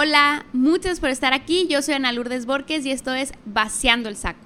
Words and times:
Hola, 0.00 0.46
muchas 0.52 1.00
por 1.00 1.10
estar 1.10 1.34
aquí. 1.34 1.66
Yo 1.68 1.82
soy 1.82 1.94
Ana 1.94 2.12
Lourdes 2.12 2.46
Borges 2.46 2.86
y 2.86 2.92
esto 2.92 3.12
es 3.14 3.32
Vaciando 3.44 4.08
el 4.08 4.14
Saco. 4.14 4.38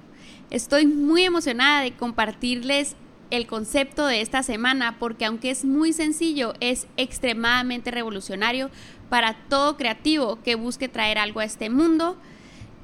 Estoy 0.49 0.87
muy 0.87 1.25
emocionada 1.25 1.81
de 1.81 1.91
compartirles 1.91 2.95
el 3.29 3.45
concepto 3.45 4.07
de 4.07 4.21
esta 4.21 4.41
semana 4.41 4.97
porque 4.97 5.25
aunque 5.25 5.51
es 5.51 5.63
muy 5.63 5.93
sencillo, 5.93 6.55
es 6.59 6.87
extremadamente 6.97 7.91
revolucionario 7.91 8.71
para 9.11 9.47
todo 9.47 9.77
creativo 9.77 10.41
que 10.41 10.55
busque 10.55 10.89
traer 10.89 11.19
algo 11.19 11.39
a 11.39 11.45
este 11.45 11.69
mundo, 11.69 12.17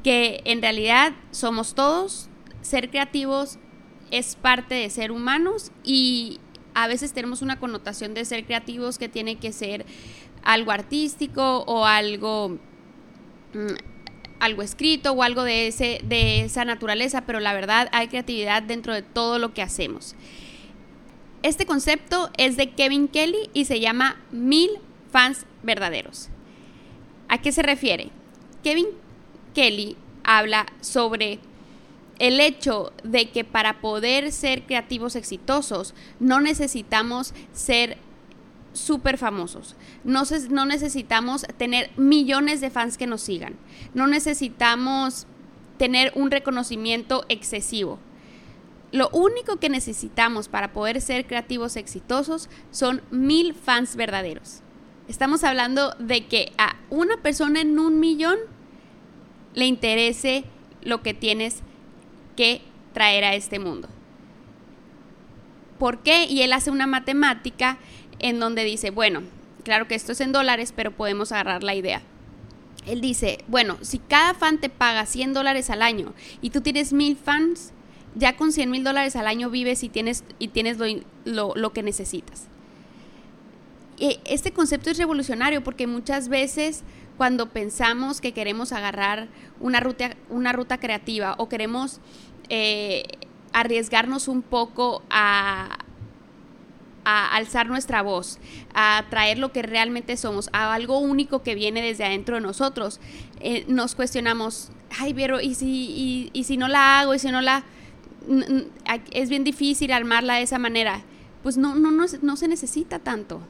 que 0.04 0.42
en 0.46 0.62
realidad 0.62 1.14
somos 1.32 1.74
todos. 1.74 2.30
Ser 2.62 2.92
creativos 2.92 3.58
es 4.12 4.36
parte 4.36 4.76
de 4.76 4.92
ser 4.92 5.12
humanos 5.12 5.72
y 5.84 6.40
a 6.76 6.88
veces 6.88 7.14
tenemos 7.14 7.42
una 7.42 7.60
connotación 7.60 8.14
de 8.14 8.26
ser 8.26 8.46
creativos 8.46 8.98
que 8.98 9.10
tiene 9.10 9.38
que 9.38 9.52
ser 9.52 9.86
algo 10.44 10.72
artístico 10.72 11.64
o 11.68 11.86
algo, 11.86 12.58
mm, 13.54 13.76
algo 14.40 14.62
escrito 14.62 15.12
o 15.12 15.24
algo 15.24 15.44
de, 15.44 15.68
ese, 15.68 16.02
de 16.04 16.42
esa 16.42 16.66
naturaleza, 16.66 17.22
pero 17.22 17.40
la 17.40 17.54
verdad 17.54 17.90
hay 17.92 18.08
creatividad 18.08 18.64
dentro 18.64 18.94
de 18.94 19.02
todo 19.02 19.40
lo 19.40 19.54
que 19.54 19.62
hacemos. 19.62 20.16
Este 21.42 21.66
concepto 21.66 22.30
es 22.38 22.58
de 22.58 22.72
Kevin 22.72 23.08
Kelly 23.08 23.50
y 23.54 23.66
se 23.66 23.80
llama 23.80 24.18
Mil 24.32 24.70
fans 25.12 25.46
verdaderos. 25.64 26.30
¿A 27.30 27.38
qué 27.40 27.52
se 27.52 27.62
refiere? 27.62 28.10
Kevin 28.64 28.88
Kelly 29.54 29.96
habla 30.24 30.66
sobre 30.82 31.40
el 32.20 32.40
hecho 32.42 32.92
de 33.04 33.30
que 33.30 33.46
para 33.46 33.80
poder 33.80 34.32
ser 34.32 34.64
creativos 34.64 35.16
exitosos 35.16 35.96
no 36.20 36.42
necesitamos 36.42 37.34
ser 37.54 37.98
súper 38.80 39.18
famosos. 39.18 39.76
No, 40.04 40.24
no 40.50 40.66
necesitamos 40.66 41.46
tener 41.58 41.92
millones 41.98 42.62
de 42.62 42.70
fans 42.70 42.98
que 42.98 43.08
nos 43.08 43.22
sigan. 43.22 43.56
No 43.94 44.08
necesitamos 44.08 45.28
tener 45.78 46.12
un 46.16 46.32
reconocimiento 46.32 47.26
excesivo. 47.30 48.00
Lo 48.92 49.10
único 49.10 49.58
que 49.58 49.70
necesitamos 49.70 50.48
para 50.48 50.74
poder 50.74 51.00
ser 51.02 51.28
creativos 51.28 51.76
exitosos 51.76 52.50
son 52.72 53.02
mil 53.12 53.54
fans 53.54 53.96
verdaderos. 53.96 54.62
Estamos 55.08 55.44
hablando 55.44 55.96
de 56.00 56.26
que 56.26 56.52
a 56.58 56.76
una 56.90 57.18
persona 57.18 57.62
en 57.62 57.78
un 57.80 58.00
millón 58.00 58.38
le 59.54 59.66
interese 59.66 60.44
lo 60.82 61.02
que 61.02 61.14
tienes 61.14 61.62
que 62.36 62.62
traer 62.94 63.24
a 63.24 63.36
este 63.36 63.60
mundo. 63.60 63.90
¿Por 65.78 66.00
qué? 66.00 66.26
Y 66.26 66.42
él 66.42 66.54
hace 66.54 66.72
una 66.72 66.88
matemática 66.88 67.78
en 68.20 68.40
donde 68.40 68.64
dice, 68.64 68.92
bueno, 68.92 69.22
claro 69.64 69.88
que 69.88 69.96
esto 69.96 70.12
es 70.12 70.22
en 70.22 70.32
dólares, 70.32 70.74
pero 70.76 70.92
podemos 70.92 71.32
agarrar 71.32 71.64
la 71.64 71.76
idea. 71.76 72.02
Él 72.86 73.02
dice, 73.02 73.44
bueno, 73.48 73.78
si 73.82 74.00
cada 74.00 74.34
fan 74.34 74.60
te 74.60 74.70
paga 74.70 75.06
100 75.06 75.34
dólares 75.34 75.70
al 75.70 75.82
año 75.82 76.14
y 76.42 76.50
tú 76.50 76.62
tienes 76.62 76.94
mil 76.94 77.18
fans, 77.18 77.72
ya 78.16 78.36
con 78.36 78.52
100 78.52 78.72
mil 78.72 78.84
dólares 78.84 79.16
al 79.16 79.28
año 79.28 79.50
vives 79.50 79.84
y 79.84 79.90
tienes, 79.90 80.24
y 80.40 80.50
tienes 80.50 80.78
lo, 81.26 81.56
lo 81.56 81.74
que 81.74 81.84
necesitas. 81.84 82.48
Este 84.00 84.52
concepto 84.52 84.90
es 84.90 84.98
revolucionario 84.98 85.62
porque 85.62 85.86
muchas 85.86 86.30
veces 86.30 86.84
cuando 87.18 87.50
pensamos 87.50 88.22
que 88.22 88.32
queremos 88.32 88.72
agarrar 88.72 89.28
una 89.60 89.82
ruta, 89.82 90.16
una 90.30 90.54
ruta 90.54 90.78
creativa 90.78 91.36
o 91.38 91.50
queremos 91.50 92.00
eh, 92.48 93.04
arriesgarnos 93.52 94.30
un 94.30 94.42
poco 94.42 95.04
a, 95.10 95.80
a 97.10 97.36
alzar 97.36 97.68
nuestra 97.68 98.02
voz, 98.02 98.38
a 98.74 99.06
traer 99.10 99.40
lo 99.40 99.52
que 99.52 99.64
realmente 99.64 100.16
somos, 100.16 100.50
a 100.54 100.74
algo 100.74 101.00
único 101.00 101.42
que 101.42 101.56
viene 101.56 101.82
desde 101.82 102.06
adentro 102.06 102.36
de 102.36 102.42
nosotros. 102.42 103.00
Eh, 103.40 103.66
nos 103.68 103.96
cuestionamos, 103.96 104.70
ay, 105.00 105.14
pero 105.14 105.42
¿y 105.42 105.56
si, 105.56 106.30
y, 106.34 106.44
si 106.44 106.58
no 106.58 106.68
la 106.68 107.00
hago? 107.00 107.14
¿Y 107.14 107.20
si 107.20 107.32
no 107.32 107.42
la...? 107.42 107.64
Es 109.12 109.30
bien 109.30 109.44
difícil 109.44 109.92
armarla 109.92 110.36
de 110.36 110.44
esa 110.44 110.60
manera. 110.60 111.02
Pues 111.42 111.58
no, 111.58 111.74
no, 111.74 111.90
no, 111.90 112.06
no 112.22 112.36
se 112.36 112.48
necesita 112.48 113.00
tanto. 113.00 113.42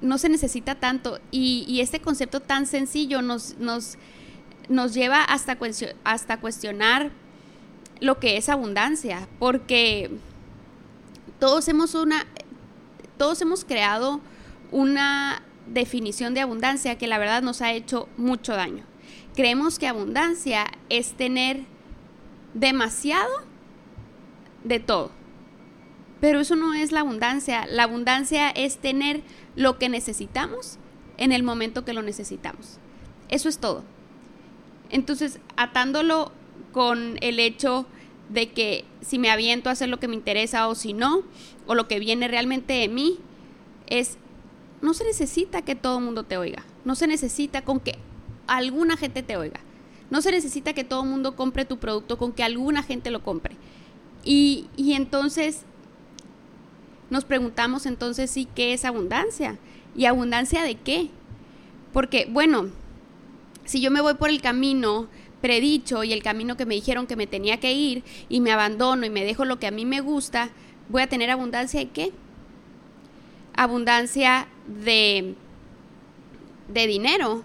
No 0.00 0.18
se 0.18 0.28
necesita 0.28 0.76
tanto. 0.76 1.18
Y, 1.32 1.80
este 1.80 2.00
concepto 2.00 2.40
tan 2.40 2.66
sencillo 2.66 3.22
nos, 3.22 3.56
nos, 3.58 3.96
nos 4.68 4.94
lleva 4.94 5.24
hasta, 5.24 5.58
hasta 6.04 6.36
cuestionar 6.38 7.10
lo 8.00 8.20
que 8.20 8.36
es 8.36 8.48
abundancia. 8.48 9.26
Porque 9.40 10.10
todos 11.38 11.66
hemos 11.68 11.94
una 11.94 12.26
todos 13.16 13.40
hemos 13.42 13.64
creado 13.64 14.20
una 14.70 15.42
definición 15.66 16.34
de 16.34 16.40
abundancia 16.40 16.98
que 16.98 17.06
la 17.06 17.18
verdad 17.18 17.42
nos 17.42 17.62
ha 17.62 17.72
hecho 17.72 18.08
mucho 18.16 18.54
daño. 18.54 18.84
Creemos 19.34 19.78
que 19.78 19.86
abundancia 19.86 20.66
es 20.88 21.12
tener 21.12 21.64
demasiado 22.54 23.30
de 24.64 24.80
todo. 24.80 25.10
Pero 26.20 26.40
eso 26.40 26.56
no 26.56 26.74
es 26.74 26.92
la 26.92 27.00
abundancia. 27.00 27.66
La 27.66 27.84
abundancia 27.84 28.50
es 28.50 28.78
tener 28.78 29.22
lo 29.54 29.78
que 29.78 29.88
necesitamos 29.88 30.78
en 31.18 31.32
el 31.32 31.42
momento 31.42 31.84
que 31.84 31.92
lo 31.92 32.02
necesitamos. 32.02 32.78
Eso 33.28 33.48
es 33.48 33.58
todo. 33.58 33.84
Entonces, 34.88 35.40
atándolo 35.56 36.32
con 36.72 37.18
el 37.20 37.40
hecho 37.40 37.86
de 38.28 38.50
que 38.50 38.84
si 39.00 39.18
me 39.18 39.30
aviento 39.30 39.68
a 39.68 39.72
hacer 39.72 39.88
lo 39.88 40.00
que 40.00 40.08
me 40.08 40.14
interesa 40.14 40.68
o 40.68 40.74
si 40.74 40.92
no, 40.92 41.22
o 41.66 41.74
lo 41.74 41.88
que 41.88 41.98
viene 41.98 42.28
realmente 42.28 42.74
de 42.74 42.88
mí, 42.88 43.18
es, 43.86 44.18
no 44.82 44.94
se 44.94 45.04
necesita 45.04 45.62
que 45.62 45.74
todo 45.74 45.98
el 45.98 46.04
mundo 46.04 46.24
te 46.24 46.36
oiga, 46.36 46.64
no 46.84 46.94
se 46.94 47.06
necesita 47.06 47.62
con 47.62 47.80
que 47.80 47.98
alguna 48.46 48.96
gente 48.96 49.22
te 49.22 49.36
oiga, 49.36 49.60
no 50.10 50.22
se 50.22 50.30
necesita 50.30 50.72
que 50.72 50.84
todo 50.84 51.02
el 51.02 51.08
mundo 51.08 51.36
compre 51.36 51.64
tu 51.64 51.78
producto, 51.78 52.18
con 52.18 52.32
que 52.32 52.42
alguna 52.42 52.82
gente 52.82 53.10
lo 53.10 53.22
compre. 53.22 53.56
Y, 54.24 54.66
y 54.76 54.94
entonces 54.94 55.64
nos 57.10 57.24
preguntamos 57.24 57.86
entonces 57.86 58.30
sí, 58.30 58.48
¿qué 58.54 58.72
es 58.72 58.84
abundancia? 58.84 59.58
¿Y 59.96 60.06
abundancia 60.06 60.62
de 60.62 60.74
qué? 60.74 61.10
Porque, 61.92 62.28
bueno, 62.30 62.70
si 63.64 63.80
yo 63.80 63.90
me 63.90 64.00
voy 64.00 64.14
por 64.14 64.30
el 64.30 64.40
camino 64.40 65.08
predicho 65.40 66.04
y 66.04 66.12
el 66.12 66.22
camino 66.22 66.56
que 66.56 66.66
me 66.66 66.74
dijeron 66.74 67.06
que 67.06 67.16
me 67.16 67.26
tenía 67.26 67.58
que 67.58 67.72
ir 67.72 68.04
y 68.28 68.40
me 68.40 68.52
abandono 68.52 69.06
y 69.06 69.10
me 69.10 69.24
dejo 69.24 69.44
lo 69.44 69.58
que 69.58 69.66
a 69.66 69.70
mí 69.70 69.84
me 69.84 70.00
gusta, 70.00 70.50
voy 70.88 71.02
a 71.02 71.08
tener 71.08 71.30
abundancia 71.30 71.80
de 71.80 71.88
qué? 71.88 72.12
Abundancia 73.54 74.48
de, 74.66 75.34
de 76.68 76.86
dinero, 76.86 77.42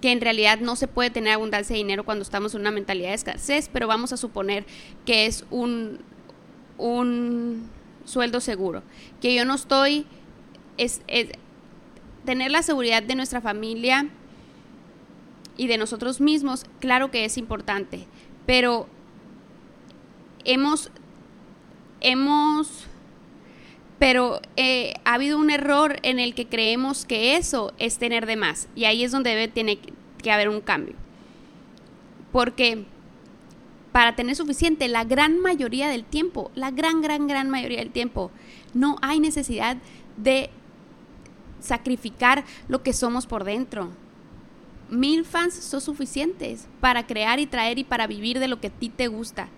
que 0.00 0.12
en 0.12 0.20
realidad 0.20 0.60
no 0.60 0.76
se 0.76 0.88
puede 0.88 1.10
tener 1.10 1.32
abundancia 1.32 1.74
de 1.74 1.78
dinero 1.78 2.04
cuando 2.04 2.22
estamos 2.22 2.54
en 2.54 2.60
una 2.62 2.70
mentalidad 2.70 3.10
de 3.10 3.14
escasez, 3.14 3.70
pero 3.72 3.86
vamos 3.86 4.12
a 4.12 4.16
suponer 4.16 4.64
que 5.06 5.26
es 5.26 5.44
un, 5.50 6.00
un 6.78 7.70
sueldo 8.04 8.40
seguro, 8.40 8.82
que 9.20 9.34
yo 9.34 9.44
no 9.44 9.54
estoy, 9.54 10.06
es, 10.76 11.02
es 11.06 11.28
tener 12.24 12.50
la 12.50 12.62
seguridad 12.62 13.02
de 13.02 13.14
nuestra 13.14 13.40
familia, 13.40 14.08
y 15.56 15.66
de 15.66 15.78
nosotros 15.78 16.20
mismos, 16.20 16.64
claro 16.80 17.10
que 17.10 17.24
es 17.24 17.36
importante, 17.36 18.06
pero 18.46 18.86
hemos, 20.44 20.90
hemos, 22.00 22.86
pero 23.98 24.40
eh, 24.56 24.94
ha 25.04 25.14
habido 25.14 25.38
un 25.38 25.50
error 25.50 25.98
en 26.02 26.18
el 26.18 26.34
que 26.34 26.48
creemos 26.48 27.04
que 27.04 27.36
eso 27.36 27.72
es 27.78 27.98
tener 27.98 28.26
de 28.26 28.36
más 28.36 28.68
y 28.74 28.84
ahí 28.84 29.04
es 29.04 29.12
donde 29.12 29.30
debe 29.30 29.48
tiene 29.48 29.78
que 30.22 30.32
haber 30.32 30.48
un 30.48 30.60
cambio. 30.60 30.94
Porque 32.32 32.84
para 33.92 34.16
tener 34.16 34.34
suficiente, 34.34 34.88
la 34.88 35.04
gran 35.04 35.38
mayoría 35.38 35.88
del 35.88 36.04
tiempo, 36.04 36.50
la 36.54 36.70
gran, 36.70 37.02
gran, 37.02 37.26
gran 37.26 37.50
mayoría 37.50 37.80
del 37.80 37.90
tiempo, 37.90 38.30
no 38.72 38.96
hay 39.02 39.20
necesidad 39.20 39.76
de 40.16 40.48
sacrificar 41.60 42.44
lo 42.68 42.82
que 42.82 42.94
somos 42.94 43.26
por 43.26 43.44
dentro 43.44 43.90
mil 44.92 45.24
fans 45.24 45.54
son 45.54 45.80
suficientes 45.80 46.68
para 46.80 47.06
crear 47.06 47.40
y 47.40 47.46
traer 47.46 47.78
y 47.78 47.84
para 47.84 48.06
vivir 48.06 48.38
de 48.38 48.46
lo 48.46 48.60
que 48.60 48.66
a 48.66 48.70
ti 48.70 48.90
te 48.90 49.08
gusta. 49.08 49.48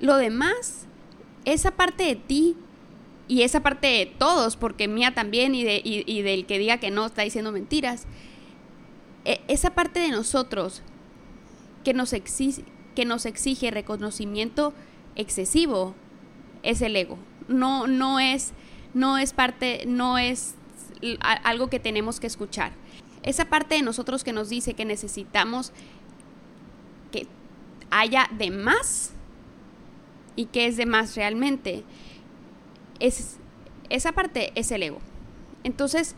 Lo 0.00 0.16
demás, 0.16 0.86
esa 1.44 1.70
parte 1.72 2.04
de 2.04 2.16
ti 2.16 2.56
y 3.28 3.42
esa 3.42 3.60
parte 3.62 3.86
de 3.86 4.06
todos, 4.06 4.56
porque 4.56 4.88
mía 4.88 5.14
también 5.14 5.54
y, 5.54 5.64
de, 5.64 5.80
y, 5.84 6.22
del 6.22 6.46
que 6.46 6.58
diga 6.58 6.78
que 6.78 6.90
no 6.90 7.06
está 7.06 7.22
diciendo 7.22 7.52
mentiras, 7.52 8.06
e, 9.24 9.40
esa 9.48 9.74
parte 9.74 10.00
de 10.00 10.08
nosotros 10.08 10.82
que 11.84 11.92
nos, 11.92 12.12
exige, 12.12 12.64
que 12.94 13.04
nos 13.04 13.26
exige 13.26 13.70
reconocimiento 13.70 14.72
excesivo 15.14 15.94
es 16.62 16.80
el 16.80 16.96
ego. 16.96 17.18
No, 17.48 17.86
no 17.86 18.18
es, 18.18 18.52
no 18.94 19.18
es 19.18 19.32
parte, 19.34 19.84
no 19.86 20.16
es 20.16 20.54
algo 21.20 21.68
que 21.68 21.78
tenemos 21.78 22.18
que 22.18 22.26
escuchar 22.26 22.72
esa 23.26 23.46
parte 23.46 23.74
de 23.74 23.82
nosotros 23.82 24.24
que 24.24 24.32
nos 24.32 24.48
dice 24.48 24.74
que 24.74 24.84
necesitamos 24.84 25.72
que 27.12 27.26
haya 27.90 28.28
de 28.38 28.50
más 28.50 29.12
y 30.36 30.46
que 30.46 30.66
es 30.66 30.76
de 30.76 30.86
más 30.86 31.16
realmente, 31.16 31.84
es, 33.00 33.36
esa 33.90 34.12
parte 34.12 34.52
es 34.54 34.70
el 34.70 34.84
ego. 34.84 35.00
Entonces, 35.64 36.14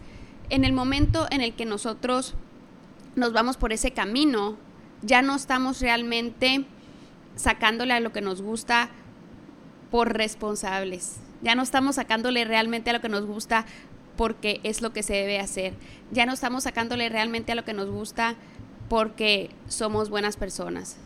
en 0.51 0.65
el 0.65 0.73
momento 0.73 1.27
en 1.31 1.41
el 1.41 1.55
que 1.55 1.65
nosotros 1.65 2.35
nos 3.17 3.33
vamos 3.33 3.57
por 3.57 3.73
ese 3.73 3.93
camino, 3.93 4.57
ya 5.03 5.23
no 5.23 5.35
estamos 5.35 5.81
realmente 5.81 6.67
sacándole 7.37 7.95
a 7.95 8.01
lo 8.01 8.13
que 8.13 8.21
nos 8.21 8.43
gusta 8.43 8.91
por 9.91 10.15
responsables. 10.15 11.17
Ya 11.41 11.55
no 11.55 11.63
estamos 11.63 11.97
sacándole 11.97 12.45
realmente 12.45 12.91
a 12.91 12.93
lo 12.93 13.01
que 13.01 13.09
nos 13.09 13.25
gusta 13.25 13.65
porque 14.19 14.61
es 14.65 14.83
lo 14.83 14.93
que 14.93 15.05
se 15.05 15.15
debe 15.15 15.39
hacer. 15.39 15.75
Ya 16.11 16.27
no 16.27 16.33
estamos 16.33 16.65
sacándole 16.65 17.09
realmente 17.09 17.53
a 17.53 17.55
lo 17.55 17.65
que 17.65 17.73
nos 17.73 17.89
gusta 17.89 18.35
porque 18.89 19.51
somos 19.69 20.11
buenas 20.11 20.37
personas. 20.37 20.97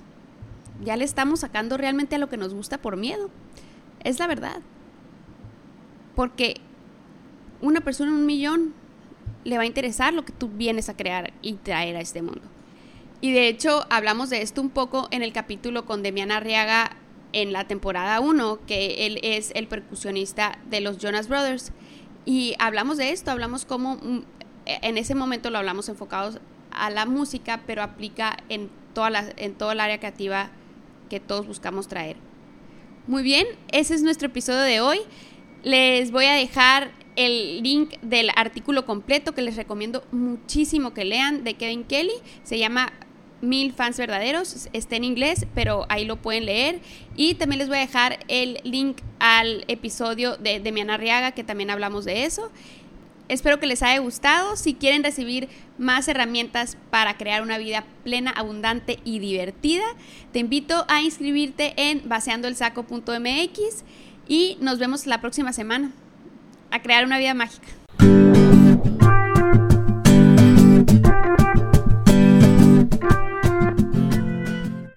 Ya 0.83 0.97
le 0.97 1.05
estamos 1.05 1.41
sacando 1.41 1.77
realmente 1.77 2.17
a 2.17 2.19
lo 2.19 2.31
que 2.31 2.39
nos 2.39 2.55
gusta 2.55 2.79
por 2.79 2.97
miedo. 2.97 3.29
Es 4.03 4.19
la 4.19 4.27
verdad. 4.27 4.63
Porque 6.17 6.55
una 7.61 7.83
persona 7.83 8.11
en 8.11 8.17
un 8.17 8.27
millón 8.27 8.73
le 9.45 9.59
va 9.59 9.65
a 9.65 9.67
interesar 9.67 10.15
lo 10.15 10.25
que 10.25 10.33
tú 10.33 10.49
vienes 10.49 10.89
a 10.89 10.97
crear 10.97 11.35
y 11.43 11.53
traer 11.53 11.97
a 11.97 12.01
este 12.01 12.23
mundo. 12.23 12.49
Y 13.21 13.33
de 13.33 13.49
hecho 13.49 13.85
hablamos 13.91 14.31
de 14.31 14.41
esto 14.41 14.63
un 14.63 14.71
poco 14.71 15.09
en 15.11 15.23
el 15.23 15.35
capítulo 15.35 15.85
con 15.85 16.03
Demian 16.03 16.33
Arriaga 16.33 16.97
en 17.35 17.53
la 17.53 17.67
temporada 17.67 18.21
1, 18.21 18.61
que 18.67 19.07
él 19.07 19.21
es 19.23 19.53
el 19.55 19.69
percusionista 19.69 20.59
de 20.71 20.81
los 20.81 20.97
Jonas 20.97 21.29
Brothers. 21.29 21.73
Y 22.25 22.55
hablamos 22.59 22.97
de 22.97 23.11
esto, 23.11 23.31
hablamos 23.31 23.65
cómo 23.65 23.97
mm, 23.97 24.21
en 24.67 24.99
ese 24.99 25.15
momento 25.15 25.51
lo 25.51 25.59
hablamos 25.59 25.89
enfocados 25.89 26.39
a 26.71 26.91
la 26.91 27.07
música, 27.07 27.63
pero 27.67 27.83
aplica 27.83 28.37
en 28.49 28.71
toda 28.95 29.11
la, 29.11 29.33
en 29.37 29.55
todo 29.55 29.73
el 29.73 29.81
área 29.81 29.99
creativa 29.99 30.51
que 31.11 31.21
todos 31.21 31.47
buscamos 31.47 31.89
traer. 31.89 32.17
Muy 33.07 33.23
bien, 33.23 33.47
ese 33.73 33.95
es 33.95 34.03
nuestro 34.03 34.29
episodio 34.29 34.61
de 34.61 34.81
hoy. 34.81 35.01
Les 35.65 36.11
voy 36.11 36.27
a 36.27 36.35
dejar 36.35 36.93
el 37.17 37.63
link 37.63 37.95
del 38.01 38.31
artículo 38.37 38.87
completo 38.87 39.35
que 39.35 39.43
les 39.43 39.57
recomiendo 39.57 40.05
muchísimo 40.13 40.95
que 40.95 41.05
lean 41.05 41.45
de 41.45 41.55
Kevin 41.55 41.85
Kelly. 41.85 42.15
Se 42.45 42.59
llama 42.59 42.93
Mil 43.43 43.75
fans 43.75 43.99
verdaderos. 43.99 44.69
Está 44.73 44.97
en 44.97 45.05
inglés, 45.05 45.47
pero 45.55 45.85
ahí 45.91 46.07
lo 46.07 46.17
pueden 46.17 46.47
leer. 46.47 46.81
Y 47.17 47.35
también 47.35 47.59
les 47.59 47.69
voy 47.69 47.77
a 47.77 47.81
dejar 47.81 48.21
el 48.29 48.59
link 48.65 48.99
al 49.19 49.65
episodio 49.69 50.39
de 50.39 50.61
Demiana 50.61 50.95
Arriaga, 50.95 51.33
que 51.33 51.45
también 51.45 51.69
hablamos 51.69 52.07
de 52.07 52.25
eso. 52.25 52.51
Espero 53.29 53.61
que 53.61 53.67
les 53.67 53.83
haya 53.83 53.99
gustado. 54.01 54.57
Si 54.57 54.75
quieren 54.75 55.05
recibir 55.05 55.49
más 55.79 56.07
herramientas 56.09 56.77
para 56.91 57.17
crear 57.17 57.43
una 57.43 57.59
vida 57.59 57.85
plena, 58.05 58.31
abundante 58.31 58.99
y 59.05 59.19
divertida, 59.19 59.85
te 60.33 60.39
invito 60.39 60.85
a 60.89 61.03
inscribirte 61.03 61.75
en 61.77 62.09
baseandoelsaco.mx 62.09 63.85
y 64.29 64.57
nos 64.61 64.79
vemos 64.79 65.07
la 65.07 65.21
próxima 65.21 65.53
semana 65.53 65.93
a 66.71 66.81
crear 66.83 67.05
una 67.05 67.19
vida 67.19 67.35
mágica. 67.35 67.82